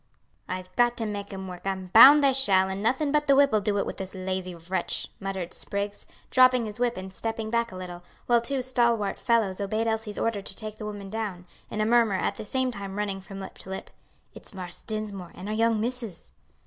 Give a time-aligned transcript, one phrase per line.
[0.49, 3.59] "I've got to make 'em work; I'm bound they shall, and nothing but the whip'll
[3.61, 7.75] do it with this lazy wretch," muttered Spriggs, dropping his whip and stepping back a
[7.75, 12.15] little, while two stalwart fellows obeyed Elsie's order to take the woman down, a murmur
[12.15, 13.91] at the same time running from lip to lip,
[14.33, 16.33] "It's Marse Dinsmore, and our young missus."